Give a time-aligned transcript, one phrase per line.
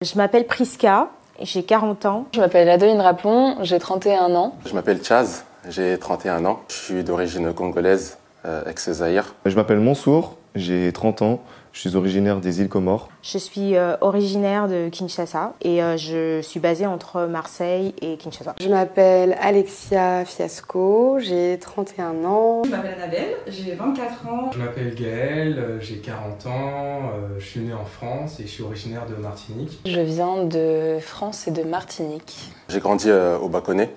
[0.00, 1.10] Je m'appelle Priska,
[1.42, 2.26] j'ai 40 ans.
[2.32, 4.54] Je m'appelle Adeline Rapon, j'ai 31 ans.
[4.64, 6.60] Je m'appelle Chaz, j'ai 31 ans.
[6.68, 9.34] Je suis d'origine congolaise, euh, ex-Zaïre.
[9.44, 11.40] Je m'appelle Mansour, j'ai 30 ans.
[11.72, 13.08] Je suis originaire des îles Comores.
[13.22, 18.54] Je suis euh, originaire de Kinshasa et euh, je suis basée entre Marseille et Kinshasa.
[18.60, 22.62] Je m'appelle Alexia Fiasco, j'ai 31 ans.
[22.64, 24.50] Je m'appelle Annabelle, j'ai 24 ans.
[24.52, 27.00] Je m'appelle Gaël, euh, j'ai 40 ans,
[27.38, 29.80] je suis né en France et je suis originaire de Martinique.
[29.84, 32.50] Je viens de France et de Martinique.
[32.68, 33.94] J'ai grandi au Baconnet,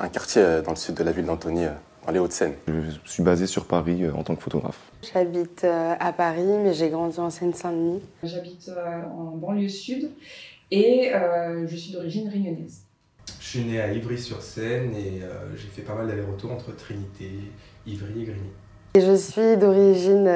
[0.00, 1.66] un quartier dans le sud de la ville d'Antony
[2.06, 2.54] dans les Hauts-de-Seine.
[2.66, 4.80] Je suis basé sur Paris en tant que photographe.
[5.02, 8.02] J'habite à Paris, mais j'ai grandi en Seine-Saint-Denis.
[8.22, 8.70] J'habite
[9.16, 10.10] en banlieue sud
[10.70, 11.12] et
[11.66, 12.82] je suis d'origine réunionnaise.
[13.40, 15.22] Je suis né à Ivry-sur-Seine et
[15.56, 17.30] j'ai fait pas mal d'allers-retours entre Trinité,
[17.86, 18.50] Ivry et Grigny.
[18.96, 20.30] Et je suis d'origine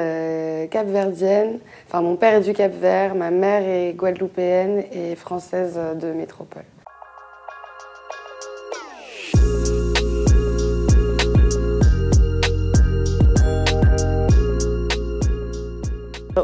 [0.69, 1.59] capverdienne.
[1.87, 6.63] Enfin, mon père est du Cap-Vert, ma mère est guadeloupéenne et française de métropole.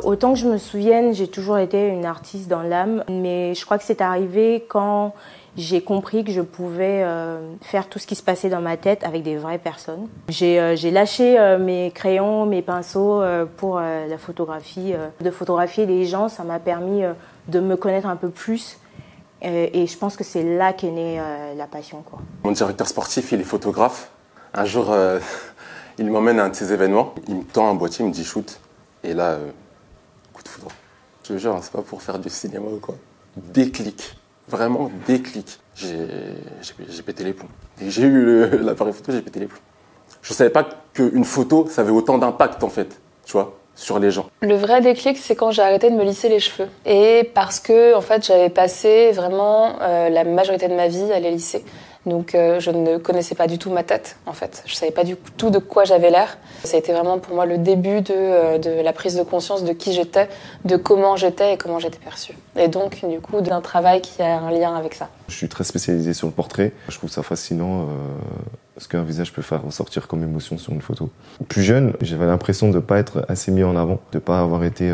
[0.04, 3.78] Autant que je me souvienne, j'ai toujours été une artiste dans l'âme, mais je crois
[3.78, 5.14] que c'est arrivé quand
[5.58, 9.04] j'ai compris que je pouvais euh, faire tout ce qui se passait dans ma tête
[9.04, 10.08] avec des vraies personnes.
[10.28, 13.24] J'ai euh, lâché euh, mes crayons, mes pinceaux
[13.58, 14.94] pour la photographie.
[15.22, 17.04] De photographier les gens, ça m'a permis
[17.48, 18.78] de me connaître un peu plus.
[19.42, 21.22] et je pense que c'est là qu'est née
[21.56, 22.04] la passion.
[22.44, 24.10] Mon directeur sportif, il est photographe.
[24.54, 24.94] Un jour,
[25.98, 27.14] il m'emmène à un de ses événements.
[27.28, 28.60] Il me tend un boîtier, il me dit shoot.
[29.04, 29.38] Et là,
[31.24, 32.96] Je te jure, c'est pas pour faire du cinéma ou quoi.
[33.36, 34.16] Déclic.
[34.48, 35.60] Vraiment déclic.
[35.76, 37.50] J'ai pété les plombs.
[37.82, 39.60] J'ai eu l'appareil photo, j'ai pété les plombs.
[40.22, 44.12] Je savais pas qu'une photo, ça avait autant d'impact en fait, tu vois, sur les
[44.12, 44.28] gens.
[44.42, 46.70] Le vrai déclic, c'est quand j'ai arrêté de me lisser les cheveux.
[46.86, 51.20] Et parce que, en fait, j'avais passé vraiment euh, la majorité de ma vie à
[51.20, 51.64] les lisser.
[52.06, 54.64] Donc euh, je ne connaissais pas du tout ma tête en fait.
[54.66, 56.38] Je savais pas du tout de quoi j'avais l'air.
[56.64, 59.64] Ça a été vraiment pour moi le début de, euh, de la prise de conscience
[59.64, 60.30] de qui j'étais,
[60.66, 62.38] de comment j'étais et comment j'étais perçue.
[62.56, 65.10] Et donc du coup d'un travail qui a un lien avec ça.
[65.28, 66.74] Je suis très spécialisé sur le portrait.
[66.90, 67.86] Je trouve ça fascinant euh,
[68.78, 71.10] ce qu'un visage peut faire ressortir comme émotion sur une photo.
[71.48, 74.40] Plus jeune, j'avais l'impression de ne pas être assez mis en avant, de ne pas
[74.40, 74.92] avoir été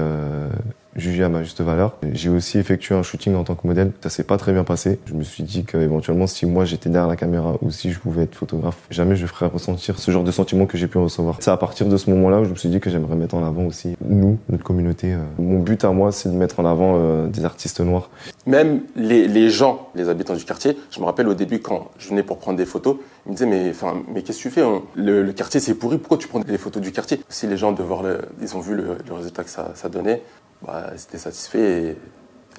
[0.95, 1.97] jugé à ma juste valeur.
[2.13, 3.91] J'ai aussi effectué un shooting en tant que modèle.
[4.01, 4.99] Ça s'est pas très bien passé.
[5.05, 8.23] Je me suis dit qu'éventuellement, si moi j'étais derrière la caméra ou si je pouvais
[8.23, 11.37] être photographe, jamais je ferais ressentir ce genre de sentiment que j'ai pu recevoir.
[11.39, 13.45] C'est à partir de ce moment-là où je me suis dit que j'aimerais mettre en
[13.45, 15.15] avant aussi nous, notre communauté.
[15.39, 18.09] Mon but à moi, c'est de mettre en avant euh, des artistes noirs.
[18.45, 22.09] Même les, les, gens, les habitants du quartier, je me rappelle au début quand je
[22.09, 24.63] venais pour prendre des photos, ils me disaient mais enfin mais qu'est-ce que tu fais
[24.95, 27.21] le, le, quartier c'est pourri, pourquoi tu prends des photos du quartier?
[27.29, 29.89] Si les gens de voir le, ils ont vu le, le résultat que ça, ça
[29.89, 30.23] donnait,
[30.65, 31.95] bah, ils étaient satisfaits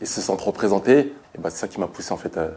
[0.00, 1.14] et, se sentent représentés.
[1.38, 2.48] Bah, c'est ça qui m'a poussé en fait à,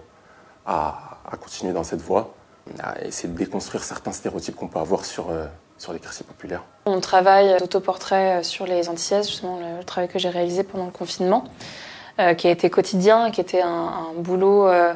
[0.66, 2.34] à, continuer dans cette voie,
[2.82, 5.46] à essayer de déconstruire certains stéréotypes qu'on peut avoir sur, euh,
[5.94, 6.64] les quartiers populaires.
[6.88, 11.44] Mon travail d'autoportrait sur les Antillaises, justement le travail que j'ai réalisé pendant le confinement,
[12.20, 14.94] euh, qui a été quotidien, qui était un, un boulot euh,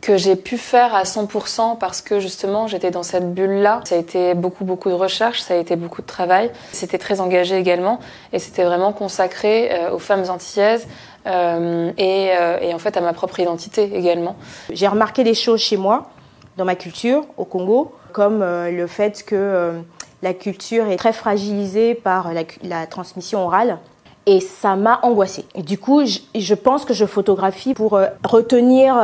[0.00, 3.82] que j'ai pu faire à 100% parce que justement j'étais dans cette bulle-là.
[3.84, 6.50] Ça a été beaucoup beaucoup de recherche, ça a été beaucoup de travail.
[6.72, 8.00] C'était très engagé également
[8.32, 10.86] et c'était vraiment consacré euh, aux femmes antillaises
[11.26, 14.36] euh, et, euh, et, en fait à ma propre identité également.
[14.70, 16.10] J'ai remarqué des choses chez moi,
[16.56, 19.80] dans ma culture au Congo, comme le fait que
[20.22, 22.30] la culture est très fragilisée par
[22.62, 23.78] la, transmission orale.
[24.26, 25.46] Et ça m'a angoissée.
[25.56, 28.96] Du coup, je, je, pense que je photographie pour retenir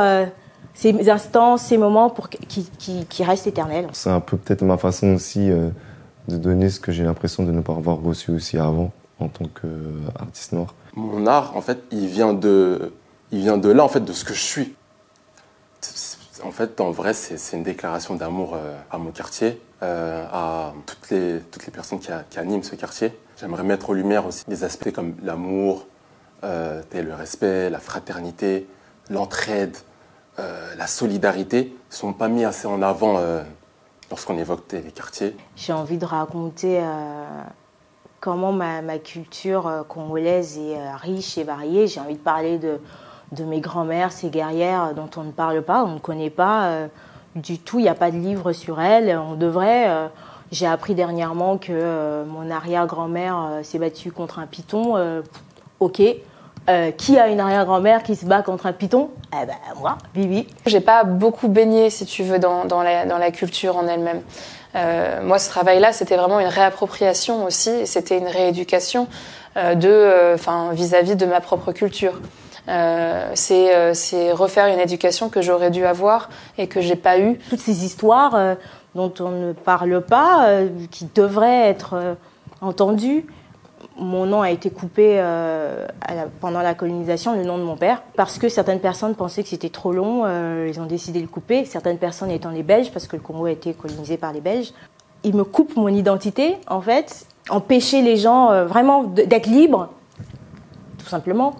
[0.77, 3.87] ces instants, ces moments pour qui, qui, qui restent éternels.
[3.93, 5.69] C'est un peu peut-être ma façon aussi euh,
[6.27, 9.45] de donner ce que j'ai l'impression de ne pas avoir reçu aussi avant en tant
[9.45, 10.75] qu'artiste noir.
[10.93, 12.93] Mon art, en fait, il vient de,
[13.31, 14.75] il vient de là, en fait, de ce que je suis.
[16.43, 21.09] En fait, en vrai, c'est une déclaration d'amour euh, à mon quartier, euh, à toutes
[21.09, 23.17] les, toutes les personnes qui, a, qui animent ce quartier.
[23.39, 25.87] J'aimerais mettre en lumière aussi des aspects comme l'amour,
[26.43, 28.67] euh, le respect, la fraternité,
[29.09, 29.75] l'entraide,
[30.39, 33.41] euh, la solidarité ne sont pas mis assez en avant euh,
[34.11, 35.35] lorsqu'on évoque les quartiers.
[35.55, 37.23] J'ai envie de raconter euh,
[38.19, 41.87] comment ma, culture congolaise est riche et variée.
[41.87, 42.79] J'ai envie de parler de,
[43.31, 46.87] de mes grands-mères, ces guerrières dont on ne parle pas, on ne connaît pas
[47.35, 47.79] du tout.
[47.79, 49.17] Il n'y a pas de livre sur elles.
[49.17, 50.09] On devrait.
[50.51, 55.23] J'ai appris dernièrement que mon arrière-grand-mère s'est battue contre un python.
[55.79, 56.01] ok,
[56.69, 59.09] euh, qui a une arrière-grand-mère qui se bat contre un python?
[59.33, 60.47] Eh ben moi, Bibi.
[60.65, 64.21] J'ai pas beaucoup baigné, si tu veux, dans, dans, la, dans la culture en elle-même.
[64.75, 69.07] Euh, moi, ce travail-là, c'était vraiment une réappropriation aussi, et c'était une rééducation
[69.55, 72.19] euh, de, enfin, vis-à-vis de ma propre culture.
[72.69, 73.93] Euh, c'est euh,
[74.33, 77.39] refaire une éducation que j'aurais dû avoir et que j'ai pas eu.
[77.49, 78.55] Toutes ces histoires euh,
[78.93, 82.13] dont on ne parle pas, euh, qui devraient être euh,
[82.59, 83.25] entendues.
[83.99, 85.87] Mon nom a été coupé euh,
[86.39, 89.69] pendant la colonisation, le nom de mon père, parce que certaines personnes pensaient que c'était
[89.69, 91.65] trop long, euh, ils ont décidé de le couper.
[91.65, 94.71] Certaines personnes étant les Belges, parce que le Congo a été colonisé par les Belges.
[95.23, 99.89] Ils me coupent mon identité, en fait, empêcher les gens euh, vraiment d'être libres,
[100.99, 101.55] tout simplement.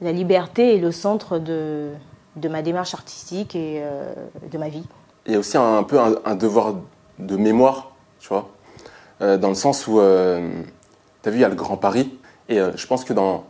[0.00, 1.90] La liberté est le centre de,
[2.34, 3.84] de ma démarche artistique et
[4.50, 4.82] de ma vie.
[5.26, 6.74] Il y a aussi un, peu un, devoir
[7.20, 8.48] de mémoire, tu vois,
[9.20, 10.00] dans le sens où,
[11.22, 13.12] euh, tu as vu, il y a le Grand Paris, et euh, je pense que
[13.12, 13.44] dans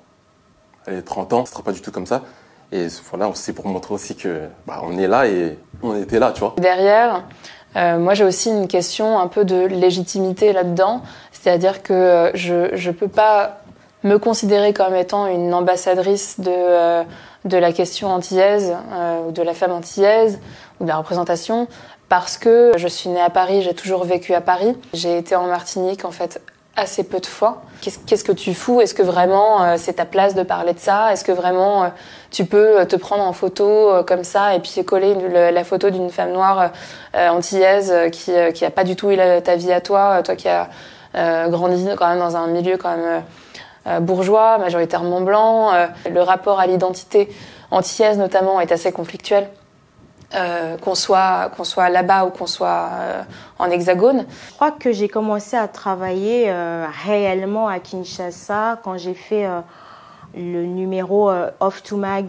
[0.86, 2.22] allez, 30 ans, ce sera pas du tout comme ça.
[2.72, 6.32] Et voilà, c'est pour montrer aussi que bah, on est là et on était là,
[6.32, 6.54] tu vois.
[6.56, 7.24] Derrière,
[7.76, 11.02] euh, moi j'ai aussi une question un peu de légitimité là-dedans,
[11.32, 13.58] c'est-à-dire que euh, je je peux pas
[14.04, 17.02] me considérer comme étant une ambassadrice de
[17.44, 20.38] de la question antillaise euh, ou de la femme antillaise
[20.80, 21.66] ou de la représentation
[22.08, 25.46] parce que je suis née à Paris, j'ai toujours vécu à Paris, j'ai été en
[25.46, 26.40] Martinique en fait
[26.76, 27.62] assez peu de fois.
[27.80, 28.80] Qu'est-ce que tu fous?
[28.80, 31.12] Est-ce que vraiment euh, c'est ta place de parler de ça?
[31.12, 31.88] Est-ce que vraiment euh,
[32.30, 35.14] tu peux euh, te prendre en photo comme ça et puis coller
[35.50, 36.70] la photo d'une femme noire
[37.14, 40.68] antillaise qui qui a pas du tout eu ta vie à toi, toi qui as
[41.48, 45.72] grandi quand même dans un milieu quand même bourgeois, majoritairement blanc.
[46.10, 47.28] le rapport à l'identité
[47.70, 49.48] antillaise notamment est assez conflictuel.
[50.34, 53.22] Euh, qu'on soit qu'on soit là-bas ou qu'on soit euh,
[53.58, 54.24] en hexagone.
[54.48, 59.46] Je crois que j'ai commencé à travailler euh, réellement à Kinshasa quand j'ai fait
[60.34, 61.30] le numéro
[61.60, 62.28] Off to Mag,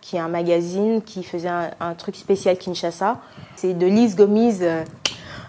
[0.00, 3.18] qui est un magazine qui faisait un, truc spécial Kinshasa.
[3.56, 4.62] C'est de Lise Gomise.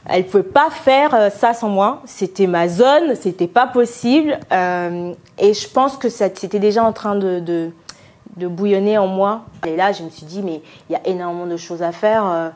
[0.05, 2.01] elle ne pouvait pas faire ça sans moi.
[2.05, 4.37] C'était ma zone, c'était pas possible.
[4.51, 7.71] Et je pense que c'était déjà en train de,
[8.37, 9.41] de bouillonner en moi.
[9.65, 12.25] Et là, je me suis dit, mais il y a énormément de choses à faire.
[12.25, 12.49] euh,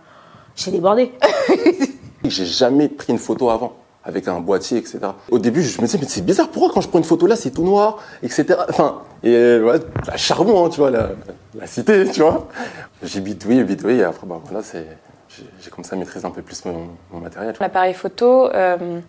[0.55, 1.11] j'ai débordé.
[2.23, 3.73] J'ai jamais pris une photo avant
[4.03, 4.99] avec un boîtier, etc.
[5.31, 7.35] Au début, je me disais, mais c'est bizarre, pourquoi quand je prends une photo là,
[7.35, 8.45] c'est tout noir, etc.
[8.69, 11.11] Enfin, et euh, ouais, la charbon, hein, tu vois, la,
[11.55, 12.47] la cité, tu vois.
[13.03, 14.85] J'ai bidouillé, bidouillé, et après, bah voilà, c'est,
[15.61, 17.55] j'ai commencé à maîtriser un peu plus mon, mon matériel.
[17.59, 18.99] L'appareil photo euh,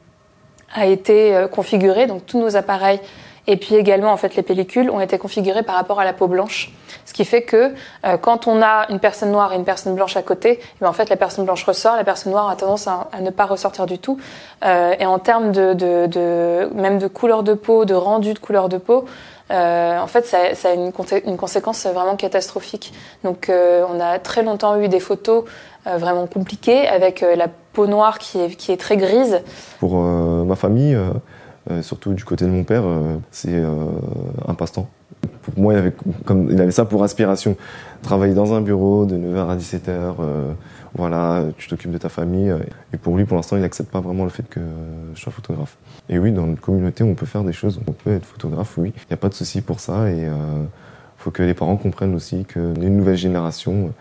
[0.74, 3.00] a été configuré, donc tous nos appareils
[3.46, 6.28] et puis également en fait les pellicules ont été configurées par rapport à la peau
[6.28, 6.72] blanche,
[7.04, 7.74] ce qui fait que
[8.06, 10.88] euh, quand on a une personne noire et une personne blanche à côté, eh ben,
[10.88, 13.86] en fait la personne blanche ressort, la personne noire a tendance à, ne pas ressortir
[13.86, 14.18] du tout.
[14.64, 18.38] Euh, et en termes de, de, de même de couleur de peau, de rendu de
[18.38, 19.06] couleur de peau,
[19.52, 22.92] euh, en fait, ça, ça a une, conséquence vraiment catastrophique.
[23.22, 25.44] Donc, euh, on a très longtemps eu des photos
[25.86, 29.40] euh, vraiment compliquées avec euh, la peau noire qui est, qui est très grise.
[29.78, 30.96] Pour ma famille,
[31.82, 33.86] surtout du côté de mon père, euh, c'est euh,
[34.46, 34.88] un passe-temps.
[35.42, 37.56] Pour moi, il avait, ça pour aspiration.
[38.02, 40.52] Travailler dans un bureau de 9h à 17h, euh,
[40.94, 42.50] voilà, tu t'occupes de ta famille.
[42.50, 42.58] euh,
[42.92, 44.60] Et pour lui, pour l'instant, il n'accepte pas vraiment le fait que
[45.14, 45.76] je sois photographe.
[46.08, 48.92] Et oui, dans notre communauté, on peut faire des choses, on peut être photographe, oui.
[48.96, 50.10] Il n'y a pas de souci pour ça.
[50.10, 50.22] Et
[51.22, 53.92] il faut que les parents comprennent aussi est une nouvelle génération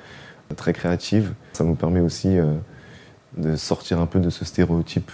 [0.52, 1.34] euh, très créative.
[1.54, 2.54] Ça nous permet aussi euh,
[3.38, 5.12] de sortir un peu de ce stéréotype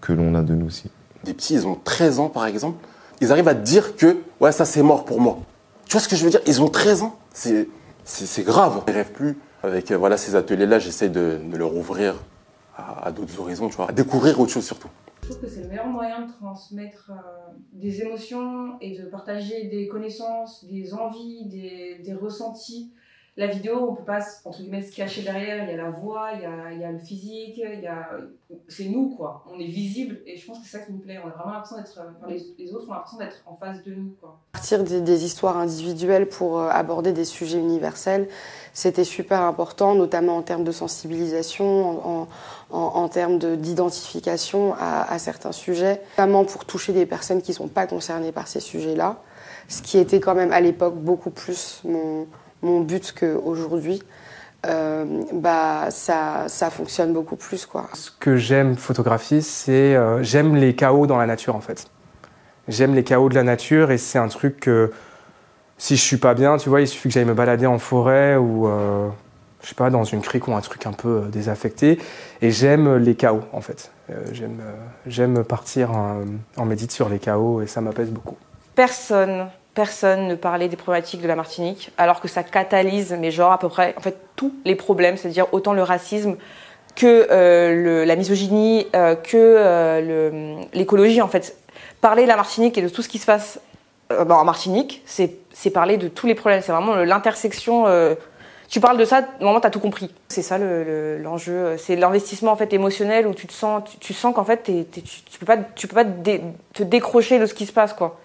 [0.00, 0.90] que l'on a de nous aussi.
[1.24, 2.78] Des petits, ils ont 13 ans, par exemple,
[3.20, 5.38] ils arrivent à dire que, ouais, ça c'est mort pour moi.
[5.84, 6.40] Tu vois ce que je veux dire?
[6.46, 7.68] Ils ont 13 ans, c'est,
[8.04, 8.82] c'est, grave.
[8.88, 9.38] Ils rêvent plus.
[9.62, 12.14] Avec euh, voilà, ces ateliers-là, j'essaie de, de leur ouvrir
[12.76, 14.88] à, à d'autres horizons, tu vois, à découvrir autre chose surtout.
[15.22, 19.64] Je trouve que c'est le meilleur moyen de transmettre euh, des émotions et de partager
[19.64, 22.92] des connaissances, des envies, des, des ressentis.
[23.36, 25.64] La vidéo, on peut pas, entre guillemets, se cacher derrière.
[25.64, 27.86] Il y a la voix, il y a, il y a le physique, il y
[27.86, 28.10] a...
[28.68, 29.44] c'est nous, quoi.
[29.50, 31.18] On est visible et je pense que c'est ça qui nous plaît.
[31.24, 34.14] On a vraiment l'impression d'être, euh, les, autres ont l'impression d'être en face de nous,
[34.20, 34.40] quoi.
[34.52, 38.28] Partir des, des histoires individuelles pour euh, aborder des sujets universels,
[38.74, 42.28] c'était super important, notamment en termes de sensibilisation, en,
[42.70, 47.52] en, en termes de- d'identification à, à certains sujets, notamment pour toucher des personnes qui
[47.52, 49.22] ne sont pas concernées par ces sujets-là,
[49.68, 52.26] ce qui était quand même à l'époque beaucoup plus mon,
[52.62, 54.02] mon but qu'aujourd'hui.
[54.66, 57.88] Euh, bah, ça, ça fonctionne beaucoup plus, quoi.
[57.94, 61.86] Ce que j'aime photographier, c'est euh, j'aime les chaos dans la nature en fait.
[62.68, 64.92] J'aime les chaos de la nature et c'est un truc que
[65.78, 68.36] si je suis pas bien, tu vois, il suffit que j'aille me balader en forêt
[68.36, 69.08] ou euh,
[69.62, 71.98] je sais pas dans une crique ou un truc un peu euh, désaffecté
[72.42, 73.90] et j'aime les chaos en fait.
[74.10, 74.72] Euh, j'aime euh,
[75.06, 76.20] j'aime partir en,
[76.58, 78.36] en médite sur les chaos et ça m'apaise beaucoup.
[78.74, 83.52] personne, personne ne parlait des problématiques de la Martinique, alors que ça catalyse, mais genre
[83.52, 86.36] à peu près, en fait, tous les problèmes, c'est-à-dire autant le racisme
[86.96, 91.56] que euh, la misogynie, euh, que euh, l'écologie, en fait.
[92.00, 93.60] Parler de la Martinique et de tout ce qui se passe
[94.08, 96.62] bah, en Martinique, c'est parler de tous les problèmes.
[96.62, 97.84] C'est vraiment l'intersection.
[98.68, 100.10] Tu parles de ça, normalement, tu as tout compris.
[100.28, 101.72] C'est ça l'enjeu.
[101.72, 105.02] Le, c'est l'investissement en fait émotionnel où tu te sens, tu, sens qu'en fait, tu,
[105.02, 108.18] tu peux pas, tu peux pas te décrocher de ce qui se passe, quoi.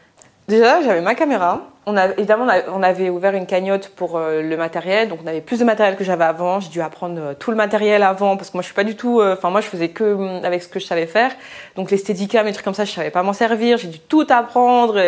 [0.48, 1.62] Déjà, j'avais ma caméra.
[1.88, 5.42] On a, évidemment, on avait ouvert une cagnotte pour euh, le matériel, donc on avait
[5.42, 6.60] plus de matériel que j'avais avant.
[6.60, 8.96] J'ai dû apprendre euh, tout le matériel avant parce que moi, je suis pas du
[8.96, 9.22] tout.
[9.22, 11.32] Euh, enfin, moi, je faisais que mm, avec ce que je savais faire.
[11.76, 13.78] Donc les steadicam et trucs comme ça, je savais pas m'en servir.
[13.78, 15.00] J'ai dû tout apprendre,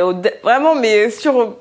[0.44, 1.56] vraiment, mais sur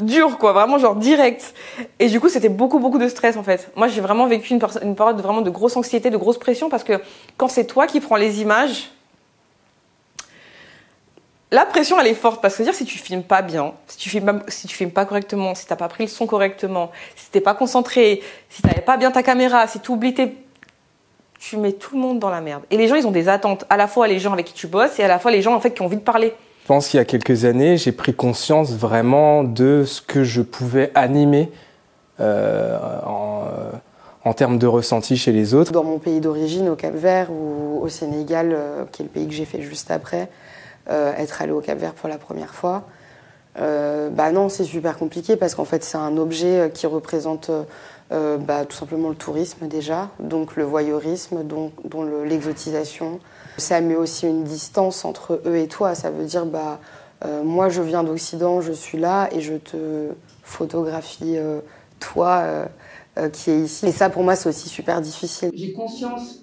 [0.00, 1.54] dur, quoi, vraiment genre direct.
[2.00, 3.70] Et du coup, c'était beaucoup, beaucoup de stress en fait.
[3.76, 6.68] Moi, j'ai vraiment vécu une, une période de, vraiment de grosse anxiété, de grosse pression
[6.68, 7.00] parce que
[7.36, 8.90] quand c'est toi qui prends les images
[11.52, 14.08] la pression, elle est forte parce que dire si tu filmes pas bien, si tu
[14.08, 17.30] filmes pas, si tu filmes pas correctement, si t'as pas pris le son correctement, si
[17.30, 20.34] t'es pas concentré, si t'avais pas bien ta caméra, si tu oublies tes,
[21.38, 22.62] tu mets tout le monde dans la merde.
[22.70, 24.66] Et les gens, ils ont des attentes, à la fois les gens avec qui tu
[24.66, 26.32] bosses et à la fois les gens en fait qui ont envie de parler.
[26.62, 30.40] Je pense qu'il y a quelques années, j'ai pris conscience vraiment de ce que je
[30.40, 31.50] pouvais animer
[32.18, 33.72] euh, en, euh,
[34.24, 35.72] en, termes de ressenti chez les autres.
[35.72, 39.26] Dans mon pays d'origine, au Cap Vert ou au Sénégal, euh, qui est le pays
[39.26, 40.30] que j'ai fait juste après,
[40.90, 42.84] euh, être allé au Cap Vert pour la première fois.
[43.58, 47.50] Euh, bah non, c'est super compliqué parce qu'en fait c'est un objet euh, qui représente
[48.10, 53.20] bah, tout simplement le tourisme déjà, donc le voyeurisme, donc, dont l'exotisation.
[53.56, 55.94] Ça met aussi une distance entre eux et toi.
[55.94, 56.78] Ça veut dire bah
[57.42, 60.10] moi je viens d'Occident, je suis là et je te
[60.42, 61.38] photographie
[62.00, 62.66] toi
[63.32, 63.86] qui est ici.
[63.86, 65.50] Et ça pour moi c'est aussi super difficile.
[65.54, 66.40] J'ai conscience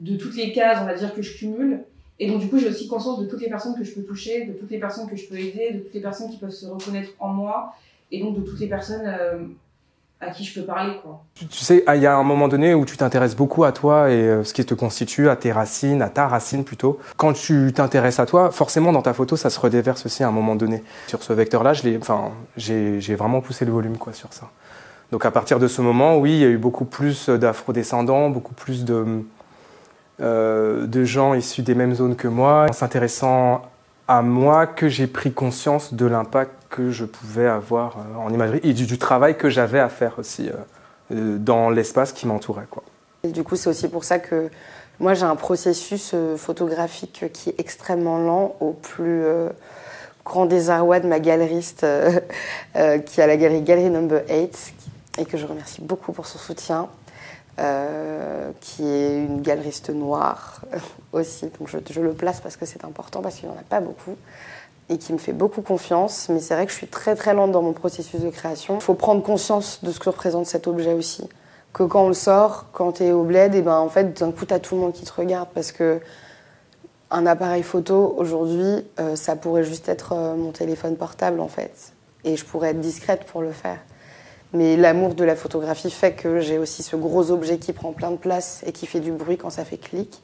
[0.00, 1.84] de toutes les cases, on va dire que je cumule.
[2.18, 4.46] Et donc, du coup, j'ai aussi conscience de toutes les personnes que je peux toucher,
[4.46, 6.66] de toutes les personnes que je peux aider, de toutes les personnes qui peuvent se
[6.66, 7.74] reconnaître en moi,
[8.10, 9.44] et donc de toutes les personnes euh,
[10.20, 10.94] à qui je peux parler.
[11.34, 14.14] Tu, sais, il y a un moment donné où tu t'intéresses beaucoup à toi et
[14.14, 16.98] euh, ce qui te constitue, à tes racines, à ta racine plutôt.
[17.18, 20.32] Quand tu t'intéresses à toi, forcément, dans ta photo, ça se redéverse aussi à un
[20.32, 20.82] moment donné.
[21.08, 24.50] Sur ce vecteur-là, j'ai vraiment poussé le volume quoi, sur ça.
[25.12, 28.54] Donc à partir de ce moment, oui, il y a eu beaucoup plus d'afro-descendants, beaucoup
[28.54, 29.22] plus de
[30.20, 33.62] euh, de gens issus des mêmes zones que moi, en s'intéressant
[34.08, 38.60] à moi que j'ai pris conscience de l'impact que je pouvais avoir euh, en imagerie
[38.62, 40.48] et du, travail que j'avais à faire aussi
[41.12, 42.66] euh, dans l'espace qui m'entourait.
[43.24, 44.48] Du coup, c'est aussi pour ça que
[45.00, 49.24] moi j'ai un processus photographique qui est extrêmement lent au plus
[50.24, 51.84] grand désarroi de ma galeriste
[52.74, 54.74] qui a la galerie Galerie Number 8
[55.18, 56.88] et que je remercie beaucoup pour son soutien.
[57.58, 60.60] Euh, qui est une galeriste noire
[61.12, 61.50] aussi.
[61.58, 64.14] Donc je, le place parce que c'est important, parce qu'il n'y en a pas beaucoup.
[64.90, 66.28] Et qui me fait beaucoup confiance.
[66.28, 68.74] Mais c'est vrai que je suis très très lente dans mon processus de création.
[68.74, 71.28] Il faut prendre conscience de ce que représente cet objet aussi.
[71.72, 74.32] Que quand on le sort, quand tu es au bled, et ben en fait d'un
[74.32, 75.48] coup tu tout le monde qui te regarde.
[75.54, 76.00] Parce que
[77.10, 81.94] un appareil photo aujourd'hui, euh, ça pourrait juste être euh, mon téléphone portable en fait.
[82.24, 83.78] Et je pourrais être discrète pour le faire.
[84.56, 88.10] Mais l'amour de la photographie fait que j'ai aussi ce gros objet qui prend plein
[88.10, 90.22] de place et qui fait du bruit quand ça fait clic.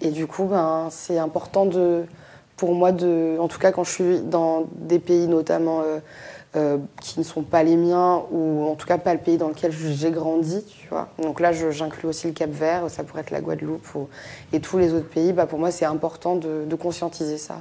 [0.00, 2.04] Et du coup, ben, c'est important de,
[2.56, 5.98] pour moi, de, en tout cas quand je suis dans des pays notamment euh,
[6.56, 9.48] euh, qui ne sont pas les miens, ou en tout cas pas le pays dans
[9.48, 11.08] lequel j'ai grandi, tu vois.
[11.22, 13.86] Donc là, j'inclus aussi le Cap Vert, ça pourrait être la Guadeloupe
[14.54, 15.34] et tous les autres pays.
[15.34, 17.60] Bah, pour moi, c'est important de conscientiser ça.